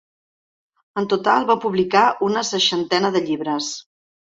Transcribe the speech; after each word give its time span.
En 1.01 1.05
total 1.11 1.45
va 1.51 1.57
publicar 1.67 2.03
una 2.31 2.45
seixantena 2.53 3.15
de 3.19 3.25
llibres. 3.31 3.71